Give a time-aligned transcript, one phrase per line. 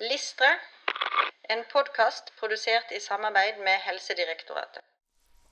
[0.00, 0.48] Listre,
[1.52, 4.82] en podkast produsert i samarbeid med Helsedirektoratet.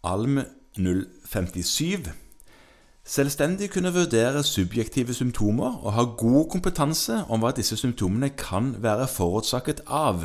[0.05, 0.41] Alm
[0.77, 2.11] 057.
[3.05, 9.09] Selvstendig kunne vurdere subjektive symptomer og ha god kompetanse om hva disse symptomene kan være
[9.09, 10.25] forårsaket av.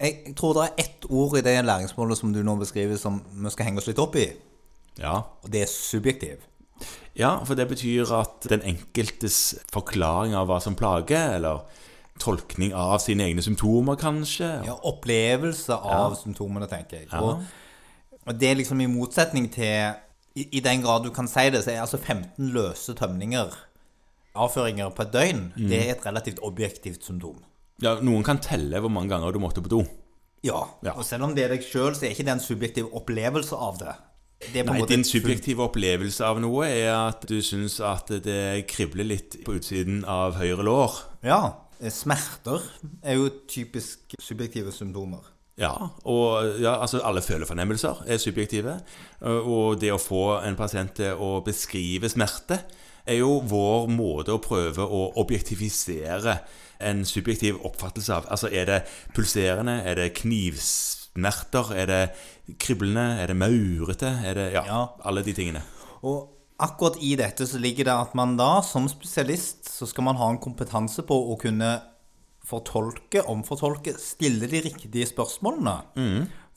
[0.00, 3.50] Jeg tror det er ett ord i det læringsmålet som du nå beskriver som vi
[3.52, 4.30] skal henge oss litt opp i,
[4.98, 6.42] Ja, og det er subjektiv.
[7.16, 11.62] ja for det betyr at den enkeltes forklaring av hva som plager, eller
[12.20, 17.10] tolkning av sine egne symptomer, kanskje Ja, opplevelse av symptomene, tenker jeg.
[17.20, 17.42] Og,
[18.26, 19.96] og det er liksom i motsetning til
[20.38, 23.50] i, I den grad du kan si det, så er altså 15 løse tømninger,
[24.38, 27.40] avføringer på et døgn, det er et relativt objektivt symptom.
[27.82, 29.80] Ja, Noen kan telle hvor mange ganger du måtte på do.
[30.44, 30.92] Ja, Ja.
[30.96, 33.80] og selv om det er deg sjøl, så er ikke det en subjektiv opplevelse av
[33.80, 33.96] det.
[34.54, 39.36] Det Nei, Din subjektive opplevelse av noe er at du syns at det kribler litt
[39.44, 40.94] på utsiden av høyre lår.
[41.28, 41.40] Ja.
[41.88, 42.60] Smerter
[43.02, 45.24] er jo typisk subjektive symptomer.
[45.60, 45.72] Ja,
[46.08, 48.78] og ja, altså alle følefornemmelser er subjektive.
[49.20, 52.62] Og det å få en pasient til å beskrive smerte
[53.04, 56.38] er jo vår måte å prøve å objektifisere
[56.80, 58.28] en subjektiv oppfattelse av.
[58.32, 58.80] Altså er det
[59.16, 62.02] pulserende, er det knivsmerter, er det
[62.60, 64.82] kriblende, er det maurete, er det ja, Ja.
[65.04, 65.62] alle de tingene.
[66.02, 66.28] Og
[66.62, 70.28] akkurat i dette så ligger det at man da, som spesialist, så skal man ha
[70.30, 71.78] en kompetanse på å kunne
[72.50, 75.76] fortolke, omfortolke, stille de riktige spørsmålene.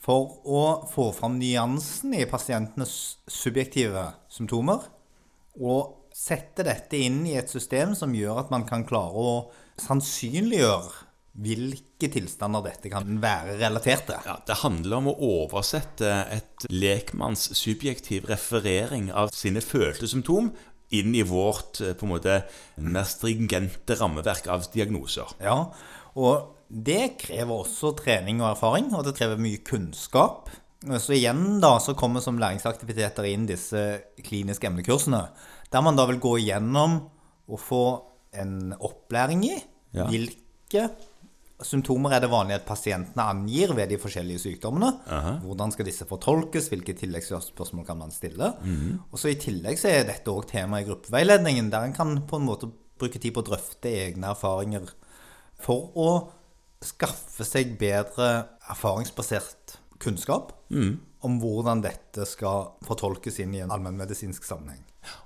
[0.04, 2.96] For å få fram nyansen i pasientenes
[3.32, 4.90] subjektive symptomer.
[5.62, 9.34] Og sette dette inn i et system som gjør at man kan klare å
[9.82, 14.20] sannsynliggjøre hvilke tilstander dette kan være relatert til.
[14.28, 20.52] Ja, Det handler om å oversette et lekmanns subjektiv referering av sine følte symptom
[20.94, 22.42] inn i vårt eh, på en måte
[22.78, 25.34] mer stringente rammeverk av diagnoser.
[25.42, 25.72] Ja,
[26.14, 30.52] og det krever også trening og erfaring, og det krever mye kunnskap.
[31.00, 33.82] Så igjen da, så kommer som læringsaktiviteter inn disse
[34.26, 35.24] kliniske emnekursene,
[35.72, 37.00] der man da vil gå igjennom
[37.50, 37.84] og få
[38.38, 39.56] en opplæring i
[39.94, 40.90] Ja.
[41.62, 44.90] Symptomer er det vanlig at pasientene angir ved de forskjellige sykdommene.
[45.44, 48.54] Hvordan skal disse fortolkes, hvilke tilleggsspørsmål kan man stille.
[49.12, 52.42] Og så I tillegg så er dette òg tema i gruppeveiledningen, der en kan på
[52.42, 54.92] en måte bruke tid på å drøfte egne erfaringer
[55.64, 56.10] for å
[56.84, 60.52] skaffe seg bedre erfaringsbasert kunnskap
[61.24, 64.82] om hvordan dette skal fortolkes inn i en allmennmedisinsk sammenheng.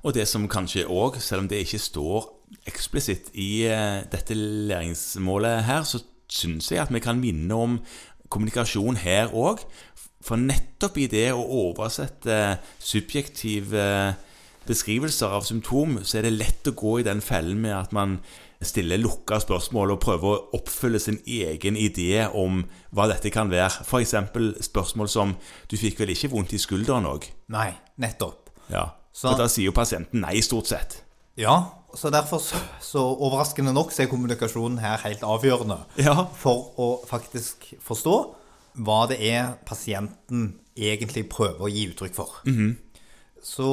[0.06, 2.28] Og det som kanskje òg, selv om det ikke står
[2.70, 7.80] eksplisitt i eh, dette læringsmålet her, så syns jeg at vi kan minne om
[8.30, 9.64] kommunikasjon her òg.
[10.22, 14.16] For nettopp i det å oversette subjektive
[14.68, 18.18] beskrivelser av symptom, så er det lett å gå i den fellen med at man
[18.64, 22.64] stiller lukka spørsmål og prøver å oppfylle sin egen idé om
[22.96, 23.86] hva dette kan være.
[23.86, 24.16] F.eks.
[24.66, 25.36] spørsmål som
[25.70, 28.50] 'Du fikk vel ikke vondt i skulderen òg?' Nei, nettopp.
[28.70, 28.90] Ja.
[29.14, 31.04] Så- Og da sier jo pasienten nei, stort sett.
[31.38, 36.28] Ja, så derfor så, så overraskende nok så er kommunikasjonen her helt avgjørende Ja.
[36.38, 38.16] for å faktisk forstå
[38.86, 42.36] hva det er pasienten egentlig prøver å gi uttrykk for.
[43.42, 43.70] Så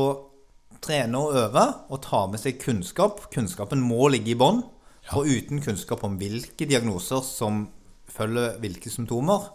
[0.85, 3.27] trene og øve og ta med seg kunnskap.
[3.35, 4.63] Kunnskapen må ligge i bånn.
[5.11, 7.67] For uten kunnskap om hvilke diagnoser som
[8.09, 9.51] følger hvilke symptomer,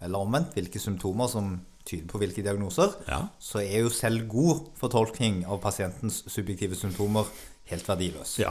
[0.00, 3.18] eller omvendt hvilke symptomer som tyder på hvilke diagnoser, Ja.
[3.38, 7.24] så er jo selv god fortolkning av pasientens subjektive symptomer
[7.70, 8.38] helt verdiløs.
[8.38, 8.50] Ja.